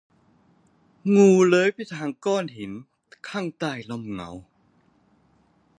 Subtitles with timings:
[1.15, 2.71] งูเลื้อยไปทางก้อนหิน
[3.27, 4.29] ข้างใต้ร่มเงา